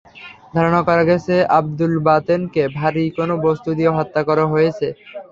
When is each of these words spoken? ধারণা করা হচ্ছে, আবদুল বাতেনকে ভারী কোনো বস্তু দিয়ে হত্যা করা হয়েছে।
ধারণা 0.55 0.81
করা 0.87 1.03
হচ্ছে, 1.09 1.35
আবদুল 1.57 1.93
বাতেনকে 2.07 2.63
ভারী 2.77 3.03
কোনো 3.17 3.33
বস্তু 3.45 3.69
দিয়ে 3.77 3.91
হত্যা 3.97 4.21
করা 4.29 4.45
হয়েছে। 4.53 4.87